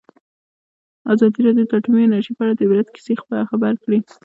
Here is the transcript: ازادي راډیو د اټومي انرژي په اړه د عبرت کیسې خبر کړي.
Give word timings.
ازادي 1.13 1.39
راډیو 1.45 1.67
د 1.69 1.71
اټومي 1.77 2.01
انرژي 2.05 2.33
په 2.35 2.41
اړه 2.45 2.53
د 2.55 2.61
عبرت 2.67 2.87
کیسې 2.95 3.13
خبر 3.49 3.73
کړي. 3.83 3.99